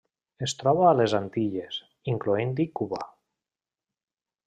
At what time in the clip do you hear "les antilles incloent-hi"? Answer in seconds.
1.01-2.69